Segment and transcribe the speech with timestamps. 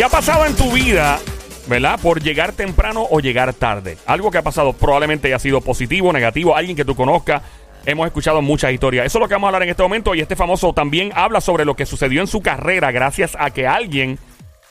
[0.00, 1.18] ¿Qué ha pasado en tu vida,
[1.68, 2.00] verdad?
[2.00, 3.98] Por llegar temprano o llegar tarde.
[4.06, 7.42] Algo que ha pasado probablemente haya sido positivo, negativo, alguien que tú conozcas.
[7.84, 9.04] Hemos escuchado muchas historias.
[9.04, 10.14] Eso es lo que vamos a hablar en este momento.
[10.14, 13.66] Y este famoso también habla sobre lo que sucedió en su carrera gracias a que
[13.66, 14.18] alguien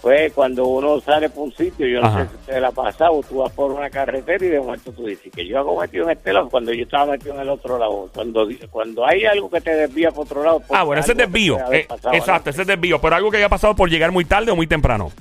[0.00, 3.20] Fue cuando uno sale por un sitio, yo no sé si te la ha pasado,
[3.22, 6.10] tú vas por una carretera y de momento tú dices que yo hago metido en
[6.18, 8.10] este lado cuando yo estaba metido en el otro lado.
[8.12, 10.60] Cuando, cuando hay algo que te desvía por otro lado.
[10.70, 11.56] Ah, bueno, ese es desvío.
[11.70, 12.54] Eh, exacto, antes.
[12.56, 13.00] ese es desvío.
[13.00, 15.12] Pero algo que haya pasado por llegar muy tarde o muy temprano.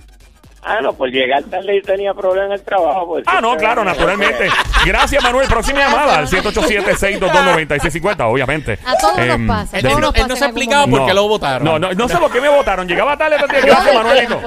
[0.63, 3.07] Ah, no, por llegar tarde yo tenía problemas en el trabajo.
[3.07, 4.47] pues, Ah, no, claro, naturalmente.
[4.85, 5.47] Gracias, Manuel.
[5.47, 8.77] Próxima llamada al 787-622-9650, obviamente.
[8.85, 9.77] A todos Em, nos pasa.
[9.77, 11.63] a de- Él, todos no, él pasa no se ha explicado por qué lo votaron.
[11.63, 12.87] No, no, no sé por qué me votaron.
[12.87, 13.37] Llegaba tarde.
[13.39, 14.39] Gracias, Manuelito.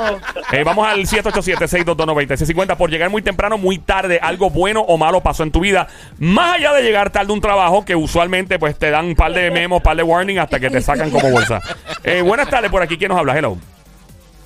[0.52, 2.76] Eh, vamos al 787-622-9650.
[2.76, 5.88] Por llegar muy temprano, muy tarde, algo bueno o malo pasó en tu vida.
[6.18, 9.32] Más allá de llegar tarde a un trabajo que usualmente pues te dan un par
[9.32, 11.60] de memos, un par de warning hasta que te sacan como bolsa.
[12.04, 12.96] Eh, buenas tardes por aquí.
[12.96, 13.36] ¿Quién nos habla?
[13.36, 13.56] Hello.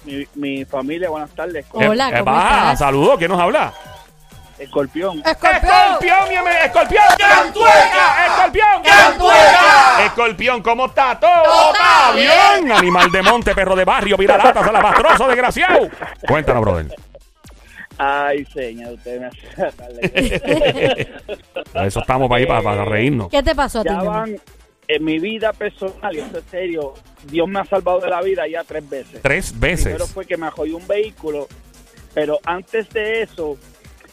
[0.08, 1.66] Mi, mi familia, buenas tardes.
[1.72, 2.78] Hola, ¿cómo estás?
[2.78, 3.18] Saludos.
[3.18, 3.74] ¿Quién nos habla?
[4.58, 5.18] Escorpión.
[5.18, 5.72] ¡Escorpión!
[5.72, 6.56] ¡Escorpión, mi amigo!
[6.64, 7.04] ¡Escorpión!
[7.18, 8.26] ¡Cantueca!
[8.26, 8.82] ¡Escorpión!
[8.82, 10.04] ¡Cantueca!
[10.06, 10.62] ¡Escorpión!
[10.62, 11.20] ¿Cómo está?
[11.20, 12.72] ¡Todo está bien!
[12.72, 15.88] Animal de monte, perro de barrio, viralata, salabastroso, desgraciado.
[16.26, 16.86] Cuéntanos, brother.
[17.98, 21.10] Ay, señor, usted me hace
[21.86, 23.28] eso estamos para ahí, para, para reírnos.
[23.28, 24.36] ¿Qué te pasó a ti, ya van
[24.88, 26.94] en mi vida personal, y esto es serio,
[27.30, 29.22] Dios me ha salvado de la vida ya tres veces.
[29.22, 30.12] Tres Primero veces.
[30.12, 31.46] fue que me jodió un vehículo,
[32.14, 33.58] pero antes de eso,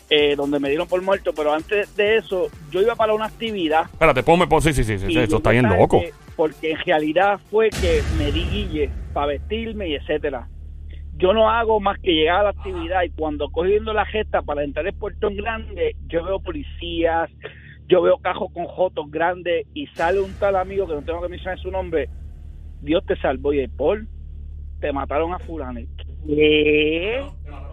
[0.09, 3.85] eh, donde me dieron por muerto, pero antes de eso, yo iba para una actividad.
[3.91, 6.03] Espérate, ponme, pon, sí, sí, sí, sí, y eso está bien loco.
[6.35, 10.49] Porque en realidad fue que me di guille para vestirme y etcétera.
[11.17, 14.65] Yo no hago más que llegar a la actividad y cuando cogiendo la gesta para
[14.65, 17.29] entrar en Puerto Grande, yo veo policías,
[17.87, 21.29] yo veo cajos con jotos grandes y sale un tal amigo que no tengo que
[21.29, 22.09] mencionar su nombre.
[22.81, 24.07] Dios te salvó y Paul,
[24.79, 25.79] te mataron a fulano.
[26.27, 27.23] ¿Qué?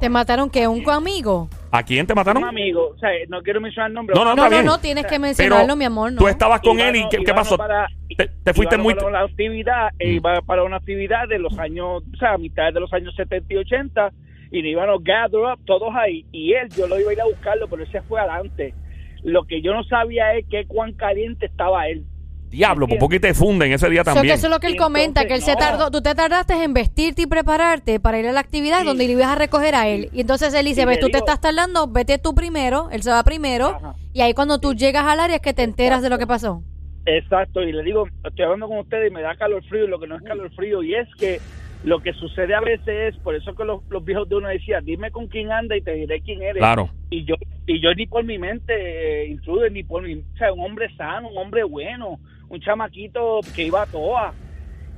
[0.00, 0.66] ¿Te mataron qué?
[0.68, 1.48] ¿Un amigo?
[1.70, 2.44] ¿A quién te Un mataron?
[2.44, 4.14] amigo, o sea, no quiero mencionar el nombre.
[4.14, 6.18] No, no, No, no, no, tienes que mencionarlo, mi amor, no.
[6.18, 7.56] Tú estabas con él y ¿qué, pasó?
[7.56, 7.86] para-
[8.16, 8.94] Te, te fuiste muy...
[8.94, 10.16] para una actividad, e Mm.
[10.16, 13.54] iba para una actividad de los años, o sea, a mitad de los años 70
[13.54, 14.10] y 80,
[14.50, 17.20] y nos íbamos a gather up todos ahí, y él, yo lo iba a ir
[17.22, 18.74] a buscarlo, pero él se fue adelante.
[19.22, 22.04] Lo que yo no sabía es que cuán caliente estaba él.
[22.50, 24.34] Diablo, por poco y te funden ese día Eso, que también.
[24.34, 26.74] eso es lo que él Entonces, comenta, que él se tardó, tú te tardaste en
[26.74, 28.86] vestirte y prepararte para ir a la actividad Sí.
[28.88, 30.10] donde le ibas a recoger a él.
[30.12, 33.10] Y entonces él dice, Y ves, tú te estás tardando, vete tú primero, él se
[33.10, 33.94] va primero, Ajá.
[34.12, 36.62] y ahí cuando tú llegas al área es que te enteras de lo que pasó.
[37.06, 40.06] Exacto, y le digo, estoy hablando con ustedes y me da calor frío, lo que
[40.06, 41.40] no es calor frío, y es que
[41.84, 44.84] lo que sucede a veces es, por eso que los, los viejos de uno decían,
[44.84, 46.58] dime con quién anda y te diré quién eres.
[46.58, 46.90] Claro.
[47.12, 47.34] Y yo
[47.66, 50.88] y yo ni por mi mente eh, intruder ni por mi o sea un hombre
[50.96, 52.18] sano un hombre bueno
[52.48, 54.32] un chamaquito que iba a toa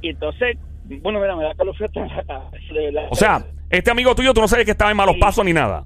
[0.00, 0.56] y entonces
[1.02, 3.08] bueno mira me da verdad.
[3.10, 5.20] O sea, este amigo tuyo, tú no sabes que estaba en malos Sí.
[5.20, 5.84] pasos ni nada.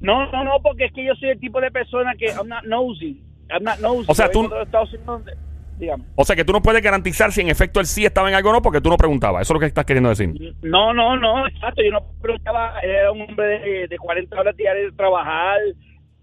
[0.00, 2.64] no no no porque es que yo soy el tipo de persona que I'm not
[2.64, 5.22] nosy I'm not nosy O sea, tú- Estados Unidos,
[5.78, 8.34] dígame O sea, que tú no puedes garantizar si en efecto él sí estaba en
[8.34, 9.42] algo o no porque tú no preguntabas.
[9.42, 10.32] Eso es lo que estás queriendo decir.
[10.62, 14.90] no no no exacto yo no preguntaba era un hombre de, de 40 horas diarias
[14.90, 15.58] de trabajar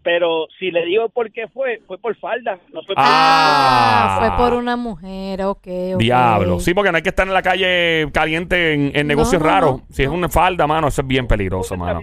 [0.01, 4.15] pero si le digo por qué fue fue por falda no fue por Ah.
[4.19, 5.99] fue por una mujer, ok, ok.
[5.99, 6.59] Diablo.
[6.61, 9.53] Sí, porque no hay que estar en la calle caliente en, en negocios No, no,
[9.53, 9.77] raros.
[9.81, 9.85] no.
[9.89, 11.99] Si es una falda, mano, eso es bien peligroso, mano.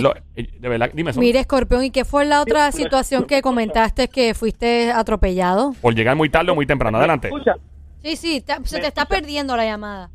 [0.00, 1.20] Lo- eh, de verdad, dime eso.
[1.20, 5.74] Mire, Escorpión, ¿y qué fue la otra situación que comentaste que fuiste atropellado?
[5.82, 6.98] Por llegar muy tarde o muy temprano.
[6.98, 7.28] Adelante.
[7.28, 7.54] Escucha,
[8.02, 10.10] Sí, sí, te- se te está perdiendo la llamada.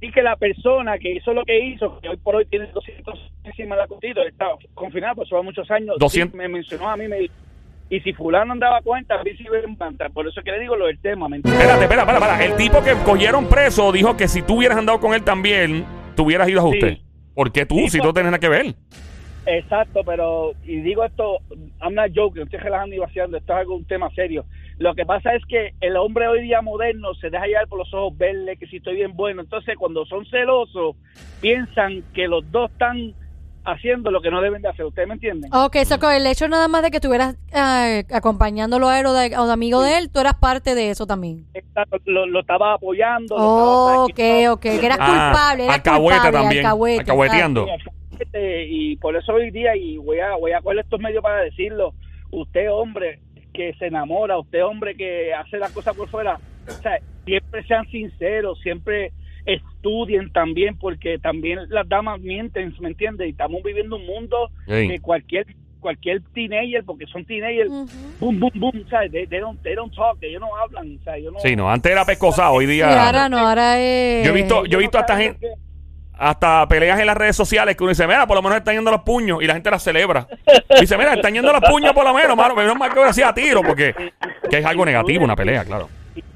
[0.00, 3.18] y que la persona que hizo lo que hizo, que hoy por hoy tiene 200
[3.42, 6.32] encima de la cotito, está confinado, pues lleva muchos años, 200.
[6.32, 7.30] sí, me mencionó a mí, me
[7.90, 10.08] Y si fulano andaba cuenta, a mí sí me encanta.
[10.10, 11.60] Por eso es que le digo lo del tema, ¿me entiendes?
[11.62, 12.44] Espérate, espera, espera, espera.
[12.44, 15.84] El tipo que cogieron preso dijo que si tú hubieras andado con él también,
[16.16, 17.02] tú hubieras ido a Sí.
[17.34, 17.76] ¿Por qué tú?
[17.76, 18.74] Sí, si tú tienes nada que ver.
[19.46, 21.38] Exacto, pero, y digo esto,
[21.82, 24.46] I'm not joking, estoy relajando y vaciando, esto es algo, un tema serio.
[24.78, 27.92] Lo que pasa es que el hombre hoy día moderno se deja llevar por los
[27.92, 30.96] ojos verdes, que si estoy bien bueno, entonces cuando son celosos,
[31.42, 33.14] piensan que los dos están
[33.64, 35.50] haciendo lo que no deben de hacer, ¿ustedes me entienden?
[35.54, 39.12] Ok, eso con el hecho nada más de que estuvieras eh, acompañándolo a él o
[39.14, 41.46] de, o de amigo de él, tú eras parte de eso también.
[41.54, 43.36] Exacto, Lo, lo estaba apoyando.
[43.36, 47.66] lo Oh, estaba- ok, ok, que eras Ah, culpable, eras alcahuete culpable, también, alcahuete, alcahueteando.
[48.68, 51.94] Y por eso hoy día y voy a voy a coger estos medios para decirlo
[52.30, 53.20] usted hombre
[53.52, 57.86] que se enamora usted hombre que hace las cosas por fuera o sea, siempre sean
[57.90, 59.12] sinceros siempre
[59.46, 64.88] estudien también porque también las damas mienten me entiende y estamos viviendo un mundo Sí.
[64.88, 65.46] que cualquier
[65.80, 67.68] cualquier teenager porque son teenagers
[68.18, 69.12] boom boom boom ¿sabes?
[69.12, 71.70] They, they don't they don't talk ellos no hablan o sea, ellos no Sí, no,
[71.70, 73.06] antes era pescosado, hoy Sí, día.
[73.06, 74.24] ahora no, ahora es...
[74.26, 75.46] Yo he visto, yo he visto hasta gente,
[76.16, 78.90] hasta peleas en las redes sociales que uno dice, mira, por lo menos están yendo
[78.90, 80.26] los puños y la gente las celebra.
[80.80, 83.20] Dice, mira, están yendo los puños por lo menos, mano, menos mal que ahora sí
[83.20, 83.94] a tiro, porque
[84.48, 85.88] que es algo negativo una pelea, claro.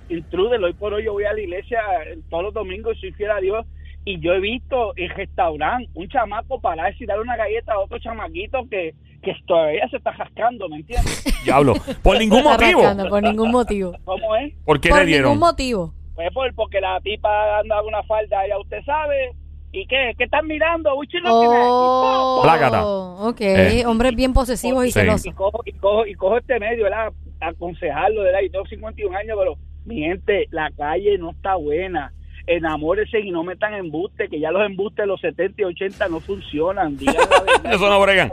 [0.09, 3.13] Intruder, hoy por hoy yo voy a la iglesia eh, todos los domingos y soy
[3.13, 3.67] fiel a Dios
[4.05, 7.99] y yo he visto en restaurante un chamaco pararse y darle una galleta a otro
[7.99, 11.25] chamaquito que, que todavía se está rascando, ¿me entiendes?
[11.45, 11.75] Diablo.
[12.03, 12.83] Por ningún motivo.
[13.11, 13.93] por ningún motivo.
[14.05, 14.55] ¿Cómo es?
[14.65, 15.33] ¿Por qué por le dieron?
[15.33, 15.93] ningún motivo.
[16.15, 19.33] Pues por, porque la tipa anda una falda, ya usted sabe.
[19.71, 20.13] ¿Y qué?
[20.17, 20.97] ¿Qué están mirando?
[20.97, 21.29] Uy, chino.
[21.29, 22.87] Y Oh, Plácata.
[22.87, 23.41] ok.
[23.41, 23.85] Eh.
[23.87, 24.99] Hombres bien posesivos y Sí.
[24.99, 25.35] Y celosos.
[25.35, 27.13] cojo, y cojo, y cojo este medio, ¿verdad?
[27.41, 28.41] Aconsejarlo, ¿verdad?
[28.43, 29.55] Y tengo 51 años, pero
[29.89, 32.13] mi gente, la calle no está buena.
[32.47, 36.21] Enamórense y no metan embuste, que ya los embustes de los 70 y 80 no
[36.21, 36.97] funcionan.
[37.01, 37.75] Verdad.
[37.75, 38.33] Eso no bregan.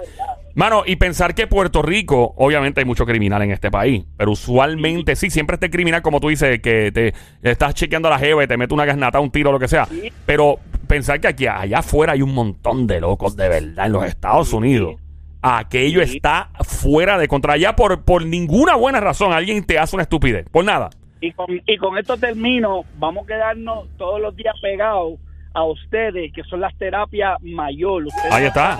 [0.53, 5.17] Mano, y pensar que Puerto Rico, obviamente hay mucho criminal en este país, pero usualmente
[5.17, 8.47] sí, siempre este criminal, como tú dices, que te estás chequeando a la jeva y
[8.47, 9.85] te mete una gasnata, un tiro, lo que sea.
[9.85, 10.13] Sí.
[10.25, 14.05] Pero pensar que aquí, allá afuera hay un montón de locos de verdad en los
[14.05, 14.95] Estados Unidos.
[15.41, 17.53] Aquello está fuera de contra.
[17.53, 20.47] Allá por, por ninguna buena razón alguien te hace una estupidez.
[20.49, 20.89] Por nada.
[21.27, 25.13] Y con, y con esto termino, vamos a quedarnos todos los días pegados
[25.53, 28.03] a ustedes, que son las terapias mayor.
[28.05, 28.77] Ustedes Ahí está.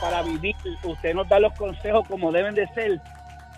[0.00, 3.00] Para vivir, usted nos da los consejos como deben de ser.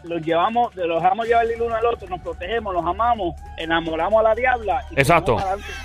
[0.05, 4.23] Los llevamos, los dejamos llevar el uno al otro, nos protegemos, los amamos, enamoramos a
[4.23, 4.81] la diabla.
[4.93, 5.37] y Exacto.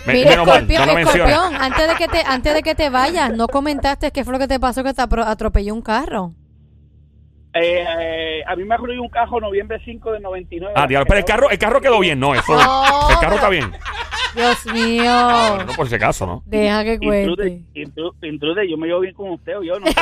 [0.06, 1.34] Me- Mira, menos mal, Escorpión, no lo menciones.
[1.34, 4.40] Escorpión, antes de que te, antes de que te vayas, no comentaste qué fue lo
[4.40, 6.32] que te pasó que te apro- atropelló un carro.
[7.56, 10.74] Eh, eh, a mí me ocurrió un cajo noviembre 5 de 99.
[10.76, 12.56] Ah, diablo, pero el carro, el carro quedó bien, no, eso.
[12.56, 13.72] No, el carro está bien.
[14.36, 15.58] Dios mío.
[15.66, 16.42] No por si acaso, ¿no?
[16.48, 17.62] Deja que Intrude, cuente.
[17.76, 19.86] intru- intrude, yo me llevo bien con usted o yo no.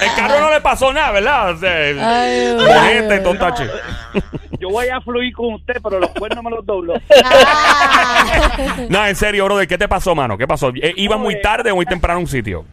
[0.00, 1.50] El carro no le pasó nada, ¿verdad?
[1.50, 3.68] O sea, Ay, tontache.
[4.60, 6.94] yo voy a fluir con usted, pero los cuernos me los doblo.
[7.24, 8.56] Ah.
[8.88, 10.38] No, en serio, brother, ¿qué te pasó, mano?
[10.38, 10.70] ¿Qué pasó?
[10.70, 12.64] Eh, ¿Iba muy eh, tarde o muy temprano a un sitio?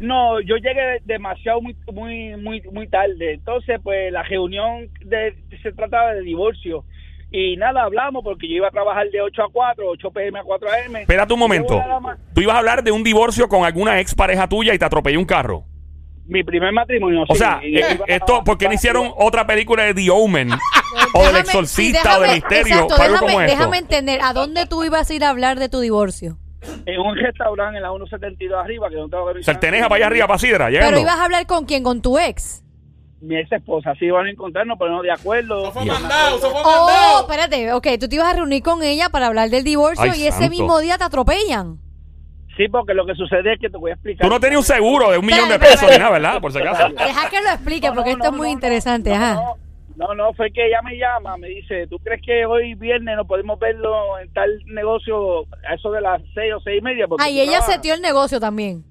[0.00, 3.34] No, yo llegué demasiado muy muy muy muy tarde.
[3.34, 6.84] Entonces, pues la reunión de, se trataba de divorcio.
[7.30, 10.42] Y nada, hablamos porque yo iba a trabajar de 8 a 4, 8 pm a
[10.42, 10.96] 4 am.
[10.96, 11.80] Espérate un momento.
[12.34, 15.20] Tú ibas a hablar de un divorcio con alguna ex pareja tuya y te atropelló
[15.20, 15.64] un carro.
[16.26, 17.24] Mi primer matrimonio.
[17.28, 20.50] O sí, sea, eh, esto, ¿por qué no hicieron otra película de The Omen?
[21.12, 22.74] o del exorcista sí, o del misterio.
[22.74, 23.56] Exacto, déjame, como esto.
[23.56, 24.20] déjame entender.
[24.22, 26.38] ¿A dónde tú ibas a ir a hablar de tu divorcio?
[26.94, 30.26] En un restaurante en la 172 arriba, que no tengo que Certeneja para allá arriba,
[30.26, 32.62] para Sidra, Pero ibas a hablar con quién, con tu ex.
[33.22, 35.62] Mi ex esposa, sí van a encontrarnos, pero no de acuerdo.
[35.64, 37.20] Eso fue mandado, eso fue Oh, mandado.
[37.20, 40.26] espérate, ok, tú te ibas a reunir con ella para hablar del divorcio Ay, y
[40.26, 41.78] ese mismo día te atropellan.
[42.56, 44.26] Sí, porque lo que sucede es que te voy a explicar.
[44.26, 46.40] Tú no tenías un seguro de un millón de pesos ni nada, ¿verdad?
[46.40, 46.88] Por si acaso.
[46.88, 49.10] Deja que lo explique No, porque no, esto es muy no, interesante.
[49.10, 49.40] no, ajá.
[50.00, 53.26] No, no, fue que ella me llama, me dice, ¿tú crees que hoy viernes no
[53.26, 57.06] podemos verlo en tal negocio a eso de las seis o seis y media?
[57.06, 58.82] Porque Ah, y ella setió el negocio también.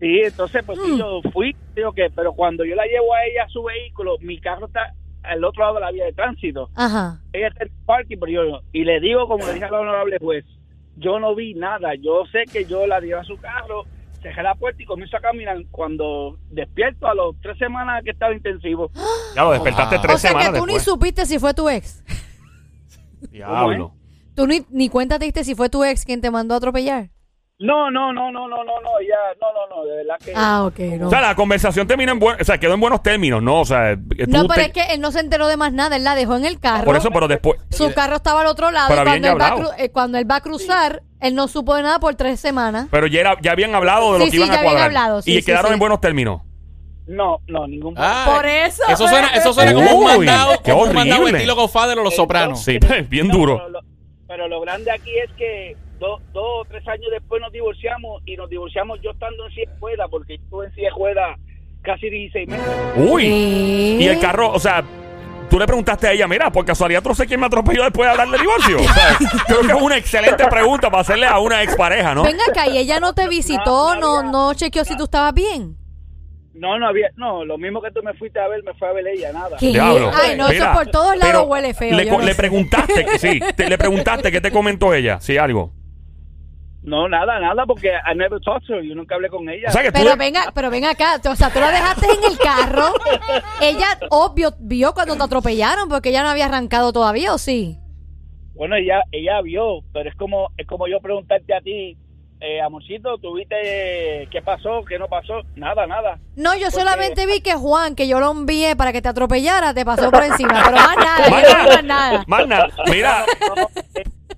[0.00, 0.98] Sí, entonces pues sí, Mm.
[0.98, 4.38] yo fui, digo que, pero cuando yo la llevo a ella a su vehículo, mi
[4.38, 6.68] carro está al otro lado de la vía de tránsito.
[6.74, 7.20] Ajá.
[7.32, 8.60] Ella está en el parking, pero yo.
[8.72, 10.44] Y le digo, como le dije al honorable juez,
[10.96, 11.94] yo no vi nada.
[11.94, 13.84] Yo sé que yo la llevé a su carro,
[14.20, 15.56] cerré la puerta y comienzo a caminar.
[15.70, 18.90] Cuando despierto a los tres semanas que estaba intensivo,
[19.36, 20.02] Ya lo despertaste Wow.
[20.02, 22.02] tres o sea que semanas tú ni supiste si fue tu ex.
[23.30, 23.92] Diablo.
[24.34, 27.10] Tú ni, ni cuenta te diste si fue tu ex quien te mandó a atropellar.
[27.62, 30.32] No, no, no, no, no, no, no, ya, no, no, no, de verdad que.
[30.34, 30.78] Ah, ok.
[30.98, 33.60] No, O sea, la conversación terminó en buen, o sea, quedó en buenos términos, ¿no?
[33.60, 35.96] O sea, No, pero te- es que él no se enteró de más nada.
[35.96, 36.86] Él la dejó en el carro.
[36.86, 37.60] por eso, pero después.
[37.70, 38.88] Su carro estaba al otro lado.
[38.88, 41.74] Pero y cuando él, va a eh, cuando él va a cruzar, él no supo
[41.76, 42.88] de nada por tres semanas.
[42.90, 44.72] Pero ya, era- ya habían hablado de lo Sí, que sí, iban ya a habían
[44.72, 44.86] cuadrar.
[44.88, 45.72] hablado, sí, y sí, quedaron sí.
[45.74, 46.42] en buenos términos.
[47.06, 50.70] No, no, ningún Ah, Por eso, Eso suena, eso suena como un Uy, mandado, qué
[50.70, 51.38] como un mandado horrible.
[51.38, 52.62] estilo Godfather o Los Sopranos.
[52.62, 53.56] Sí, bien No, duro.
[53.56, 53.80] Pero lo,
[54.28, 58.36] pero lo grande aquí es que dos dos o tres años después nos divorciamos y
[58.36, 61.36] nos divorciamos yo estando en ruedas, porque yo estuve en ruedas
[61.82, 62.66] casi 16 meses.
[62.96, 63.22] Uy.
[63.24, 63.96] ¿Qué?
[64.04, 64.84] Y el carro, o sea,
[65.50, 68.06] tú le preguntaste a ella, mira, por casualidad tú no sé quién me atropelló después
[68.06, 68.78] de hablar de divorcio.
[68.78, 72.22] O sea, creo que es una excelente pregunta para hacerle a una expareja, ¿no?
[72.22, 75.76] Venga acá, y ella no te visitó, No, no, chequeó si tú estabas bien.
[76.54, 78.92] No, no había, no, lo mismo que tú me fuiste a ver, me fue a
[78.92, 79.56] ver ella, nada.
[79.58, 79.68] ¿Qué?
[79.68, 80.10] Diablo.
[80.14, 81.96] Ay, no, Mira, eso por todos lados huele feo.
[81.96, 82.36] Le, yo no le sé.
[82.36, 85.72] preguntaste, que sí, te- le preguntaste qué te comentó ella, sí, algo.
[86.82, 89.68] No, nada, nada, porque I never talked to her, yo nunca hablé con ella.
[89.68, 92.06] O sea que tú Pero le- venga, pero venga acá, o sea, tú la dejaste
[92.06, 92.94] en el carro.
[93.60, 97.76] Ella, obvio, vio cuando te atropellaron porque ella no había arrancado todavía, ¿o sí?
[98.54, 101.98] Bueno, ella, ella vio, pero es como, es como yo preguntarte a ti,
[102.40, 105.42] eh, amorcito, ¿tuviste qué pasó, qué no pasó?
[105.56, 106.18] Nada, nada.
[106.36, 109.74] No, yo Porque- solamente vi que Juan, que yo lo envié para que te atropellara,
[109.74, 111.70] te pasó por encima, pero más nada, Más yo no nada.
[111.70, 112.24] vi más nada.
[112.26, 112.68] Más nada.
[112.90, 113.68] Mira, No,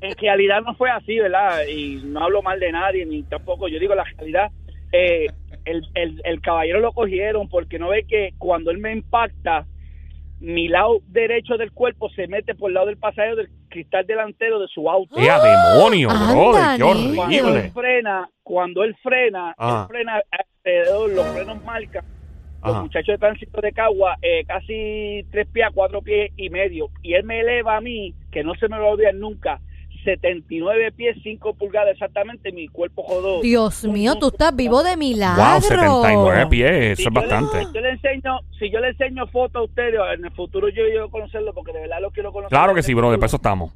[0.03, 1.61] en realidad no fue así, ¿verdad?
[1.69, 4.51] Y no hablo mal de nadie, ni tampoco, yo digo la realidad.
[4.93, 5.29] eh,
[5.65, 9.65] el, el, el caballero lo cogieron porque no ve que cuando él me impacta,
[10.41, 14.59] mi lado derecho del cuerpo se mete por el lado del pasajero del cristal delantero
[14.59, 15.15] de su auto.
[15.15, 16.77] ¡Qué demonio, brother!
[16.77, 17.15] ¡Qué nene.
[17.17, 17.71] Cuando él horrible!
[17.71, 19.87] frena, cuando él frena, Ah.
[19.89, 20.21] él frena
[20.65, 22.03] alrededor, los frenos marcan.
[22.65, 22.83] Los Ajá.
[22.83, 26.91] muchachos de tránsito de Cagua, eh, casi tres pies a cuatro pies y medio.
[27.03, 29.61] Y él me eleva a mí, que no se me va a olvidar nunca,
[30.05, 33.41] 79 pies, 5 pulgadas exactamente, mi cuerpo jodó.
[33.43, 35.43] Dios mío, tú estás vivo de milagro.
[35.43, 35.61] ¡Wow!
[35.61, 37.65] 79 pies, Si eso es yo le- bastante.
[37.67, 41.05] si yo le enseño, si yo le enseño fotos a ustedes, en el futuro yo
[41.05, 42.51] a conocerlo porque de verdad lo quiero conocer.
[42.57, 43.73] Claro que sí, bro, de eso estamos.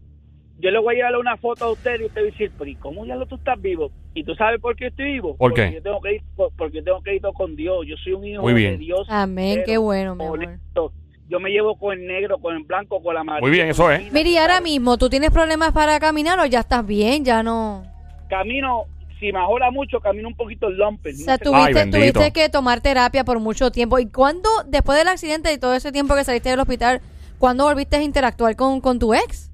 [0.58, 2.70] Yo le voy a llevar una foto a usted y usted va a decir, pero
[2.70, 3.90] ¿y cómo ya lo tú estás vivo?
[4.14, 5.36] ¿Y tú sabes por qué estoy vivo?
[5.36, 5.62] ¿Por qué?
[5.64, 7.84] Porque yo tengo crédito, porque yo tengo crédito con Dios.
[7.86, 8.78] Yo soy un hijo Muy de.
[8.78, 9.06] Dios.
[9.10, 10.38] Amén, qué bueno, mi amor.
[10.38, 10.92] honesto.
[11.28, 13.42] Yo me llevo con el negro, con el blanco, con la amarillo.
[13.46, 14.12] Muy bien, eso es.
[14.12, 17.24] Mira, y ahora mismo, ¿tú tienes problemas para caminar o ya estás bien?
[17.24, 17.82] Ya no.
[18.30, 18.84] Camino,
[19.18, 21.14] si mejora mucho, camino un poquito lumpen.
[21.16, 23.98] O no sea, sé- tuviste, Ay, tuviste que tomar terapia por mucho tiempo.
[23.98, 27.00] ¿Y cuándo, después del accidente y todo ese tiempo que saliste del hospital,
[27.38, 29.50] cuándo volviste a interactuar con, con tu ex?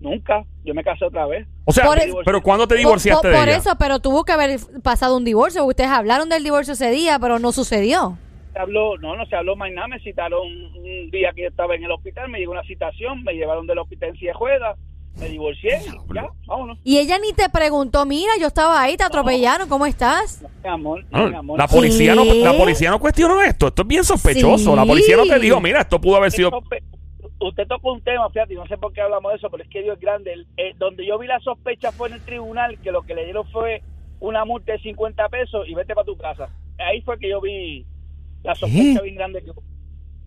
[0.00, 0.44] Nunca.
[0.64, 1.46] Yo me casé otra vez.
[1.64, 3.58] O sea, Por el- pero ¿cuándo te Por- divorciaste por, de por ella?
[3.58, 5.64] eso, pero tuvo que haber pasado un divorcio.
[5.64, 8.16] Ustedes hablaron del divorcio ese día, pero no sucedió.
[8.52, 9.88] Se habló, no, no se habló más nada.
[9.88, 10.40] Me citaron
[10.76, 13.78] un día que yo estaba en el hospital, me llegó una citación, me llevaron del
[13.78, 14.78] hospital en ruedas,
[15.18, 15.80] me divorcié,
[16.14, 16.78] ya, vámonos.
[16.84, 20.44] Y ella ni te preguntó, mira, yo estaba ahí, te atropellaron, ¿cómo estás?
[20.62, 21.58] Mi amor, No, mi amor.
[21.58, 23.68] la policía no, la policía no cuestionó esto.
[23.68, 24.70] Esto es bien sospechoso.
[24.70, 24.76] Sí.
[24.76, 26.50] La policía no te dijo, mira, esto pudo haber sido.
[27.40, 29.68] Usted tocó un tema, fíjate, y no sé por qué hablamos de eso, pero es
[29.68, 30.32] que Dios es grande.
[30.32, 33.24] El- eh, donde yo vi la sospecha fue en el tribunal, que lo que le
[33.24, 33.82] dieron fue
[34.20, 36.48] una multa de 50 pesos y vete para tu casa.
[36.78, 37.84] Ahí fue que yo vi
[38.42, 39.52] la sospecha bien grande que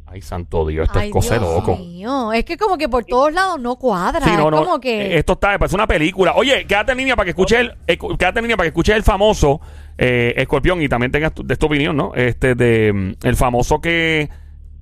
[0.07, 1.77] Ay, santo Dios, esto Ay, es cosa Dios loco.
[1.77, 2.31] mío.
[2.31, 4.23] Es que como que por todos lados no cuadra.
[4.23, 4.63] Sí, no, es no.
[4.63, 5.07] como que...
[5.07, 6.33] eh, Esto está, parece una película.
[6.35, 8.95] Oye, quédate en línea para que escuches el, eh, quédate en línea para que escuches
[8.95, 9.59] el famoso
[9.97, 12.13] eh, escorpión y también tengas tu, de tu opinión, ¿no?
[12.13, 14.29] Este de mm, el famoso que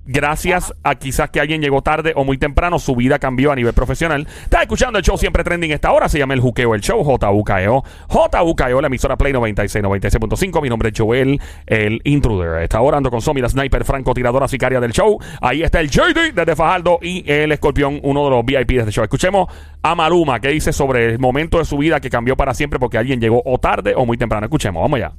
[0.06, 3.72] gracias a quizás que alguien llegó tarde o muy temprano, su vida cambió a nivel
[3.72, 4.26] profesional.
[4.44, 7.84] Estás escuchando el show siempre trending esta hora, se llama El Juqueo, el show JUKEO.
[8.08, 10.62] JUKEO, la emisora Play 96, 96.5.
[10.62, 12.62] Mi nombre es Joel, el intruder.
[12.62, 15.18] Está hora ando con Somi, la sniper francotiradora sicaria del show.
[15.40, 18.92] Ahí está el JD desde Fajardo y el escorpión, uno de los VIP de este
[18.92, 19.04] show.
[19.04, 19.48] Escuchemos
[19.82, 22.98] a Maluma, que dice sobre el momento de su vida que cambió para siempre porque
[22.98, 24.46] alguien llegó o tarde o muy temprano.
[24.46, 25.12] Escuchemos, vamos allá.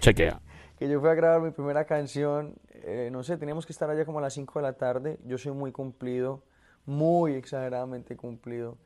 [0.00, 0.40] Chequea.
[0.78, 4.04] Que yo fui a grabar mi primera canción, eh, no sé, teníamos que estar allá
[4.04, 6.42] como a las 5 de la tarde, yo soy muy cumplido,
[6.84, 8.76] muy exageradamente cumplido,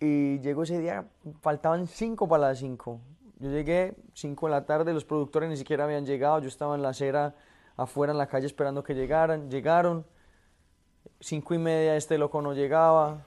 [0.00, 1.06] y llegó ese día,
[1.42, 3.00] faltaban 5 para las 5,
[3.38, 6.82] yo llegué 5 de la tarde, los productores ni siquiera habían llegado, yo estaba en
[6.82, 7.34] la acera
[7.76, 10.06] afuera en la calle esperando que llegaran, llegaron,
[11.20, 13.18] 5 y media este loco no llegaba,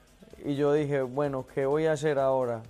[0.44, 2.62] y yo dije, bueno, ¿qué voy a hacer ahora?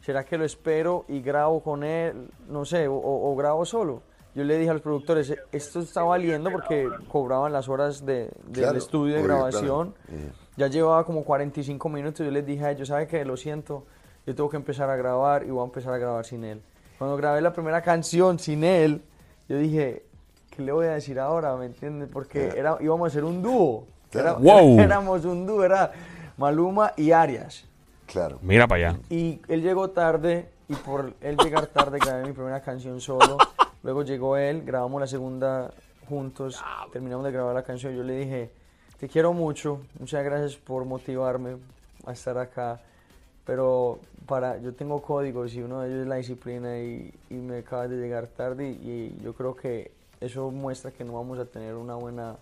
[0.00, 2.30] ¿Será que lo espero y grabo con él?
[2.48, 4.02] No sé, o, o grabo solo.
[4.36, 8.30] Yo le dije a los productores, "E- esto está valiendo porque cobraban las horas de,
[8.46, 9.94] del Claro, estudio de grabación.
[10.06, 10.22] claro.
[10.56, 12.24] Ya llevaba como 45 minutos.
[12.24, 13.24] Yo les dije a ellos, ¿sabe qué?
[13.24, 13.86] Lo siento,
[14.26, 16.62] yo tengo que empezar a grabar y voy a empezar a grabar sin él.
[16.98, 19.02] Cuando grabé la primera canción sin él,
[19.48, 20.04] yo dije,
[20.50, 21.56] ¿qué le voy a decir ahora?
[21.56, 22.08] ¿Me entiendes?
[22.12, 23.86] Porque era, íbamos a hacer un dúo.
[24.12, 24.80] Era- Wow.
[24.80, 25.92] éramos un dúo, era
[26.36, 27.64] Maluma y Arias.
[28.06, 28.38] Claro.
[28.42, 28.98] Mira para allá.
[29.10, 33.36] Y él llegó tarde y por él llegar tarde grabé mi primera canción solo.
[33.86, 35.70] Luego llegó él, grabamos la segunda
[36.08, 36.60] juntos,
[36.92, 37.94] terminamos de grabar la canción.
[37.94, 38.50] Yo le dije,
[38.98, 41.58] te quiero mucho, muchas gracias por motivarme
[42.04, 42.80] a estar acá.
[43.44, 47.58] Pero para, yo tengo códigos y uno de ellos es la disciplina y, y me
[47.58, 51.44] acabas de llegar tarde y, y yo creo que eso muestra que no vamos a
[51.44, 52.34] tener una buena,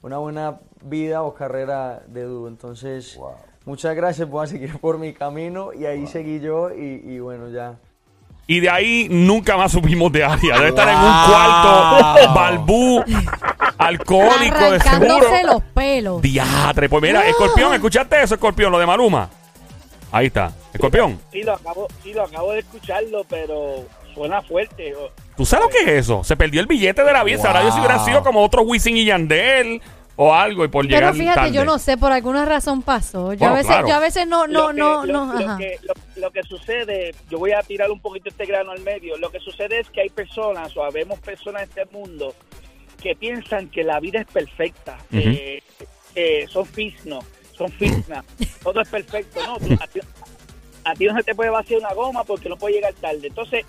[0.00, 2.46] una buena vida o carrera de dúo.
[2.46, 3.18] Entonces,
[3.64, 7.48] muchas gracias, voy a seguir por mi camino y ahí seguí yo y, y bueno,
[7.48, 7.80] ya.
[8.50, 10.54] Y de ahí nunca más supimos de Aria.
[10.56, 13.04] Debe estar en un cuarto balbú,
[13.76, 15.16] alcohólico de seguro.
[15.16, 16.22] Arrancándose los pelos.
[16.22, 18.72] Diatre, pues mira, Escorpión, ¿escuchaste eso, Escorpión?
[18.72, 19.28] Lo de Maluma.
[20.10, 20.50] Ahí está.
[20.72, 24.94] Escorpión, Sí, lo acabo, sí, lo acabo de escucharlo, pero suena fuerte.
[25.36, 26.24] ¿tú sabes lo que es eso?
[26.24, 27.42] Se perdió el billete de la vida.
[27.46, 29.80] Ahora yo si hubieran sido como otro Wisin y Yandel
[30.16, 31.52] o algo y por Pero llegar fíjate, tarde.
[31.52, 33.34] yo no sé, por alguna razón pasó.
[33.34, 33.88] Yo Bueno, a veces, claro.
[33.88, 35.58] yo a veces no, no, lo que- no, lo- no, lo ajá.
[35.58, 39.16] que, lo, lo que sucede, yo voy a tirar un poquito este grano al medio.
[39.16, 42.34] Lo que sucede es que hay personas, o habemos personas en este mundo,
[43.00, 44.98] que piensan que la vida es perfecta.
[45.12, 45.62] Eh,
[46.14, 47.24] eh, son fisnos,
[47.56, 48.24] son fisnas.
[48.62, 49.40] Todo es perfecto.
[49.44, 50.00] No, a, ti,
[50.84, 53.28] a ti no se te puede vaciar una goma porque no puede llegar tarde.
[53.28, 53.64] Entonces,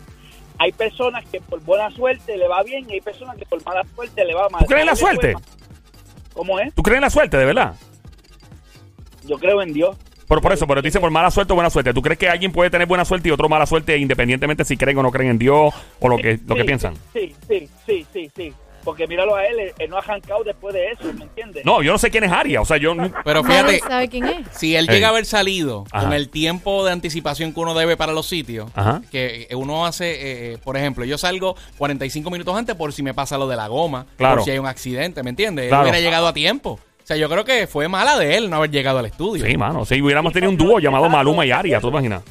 [0.58, 3.84] hay personas que por buena suerte le va bien y hay personas que por mala
[3.96, 4.62] suerte le va mal.
[4.62, 5.34] ¿Tú crees en la suerte?
[6.34, 6.74] ¿Cómo es?
[6.74, 7.76] ¿Tú crees en la suerte, de verdad?
[9.24, 9.96] Yo creo en Dios.
[10.30, 11.94] Pero por eso, pero dice por mala suerte o buena suerte.
[11.94, 14.98] ¿Tú crees que alguien puede tener buena suerte y otro mala suerte independientemente si creen
[15.00, 16.94] o no creen en Dios o lo que, lo que Sí, piensan?
[17.14, 18.54] Sí, sí, sí, sí, sí.
[18.84, 21.66] Porque míralo a él, él, él no ha arrancado después de eso, ¿me entiendes?
[21.66, 22.62] No, yo no sé quién es Aria.
[22.62, 22.96] O sea, yo...
[22.96, 24.48] no- Pero fíjate, sabe quién es.
[24.52, 26.06] si él llega a haber salido Ajá.
[26.06, 29.02] con el tiempo de anticipación que uno debe para los sitios, Ajá.
[29.12, 33.38] que uno hace, eh, por ejemplo, yo salgo 45 minutos antes por si me pasa
[33.38, 34.36] lo de la goma, Claro.
[34.38, 35.64] por si hay un accidente, ¿me entiendes?
[35.66, 35.84] Él Claro.
[35.84, 36.80] hubiera llegado a tiempo.
[37.10, 39.44] O sea, yo creo que fue mala de él no haber llegado al estudio.
[39.44, 39.84] Sí, mano.
[39.84, 42.22] Si hubiéramos tenido un dúo llamado Maluma y Aria, ¿tú te imaginas?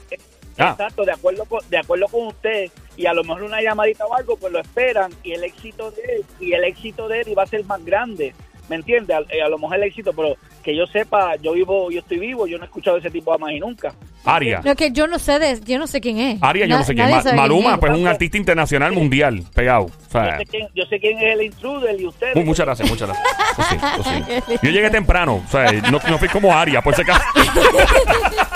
[0.57, 0.71] Ah.
[0.71, 2.71] Exacto, de acuerdo, con, de acuerdo con usted.
[2.97, 5.11] Y a lo mejor una llamadita o algo, pues lo esperan.
[5.25, 8.37] Y el éxito de él, y el éxito de él iba a ser más grande.
[8.69, 9.15] ¿Me entiende?
[9.15, 12.21] A, eh, a lo mejor el éxito, pero que yo sepa, yo vivo, yo estoy
[12.21, 13.93] vivo, yo no he escuchado ese tipo de más y nunca.
[14.25, 14.61] Aria.
[14.65, 16.43] No, que yo no sé de, yo no sé quién es.
[16.43, 17.11] Aria, yo Na- no sé quién.
[17.11, 17.79] Ma- quién Maluma, es.
[17.79, 19.85] pues un artista internacional mundial, pegado.
[19.85, 22.35] O Yo sé quién, yo sé quién es el intruder y ustedes.
[22.37, 23.29] mu- muchas gracias, muchas gracias.
[24.05, 24.55] Sí, sí.
[24.63, 27.21] Yo llegué temprano, o sea, no, no fui como Aria, por si acaso.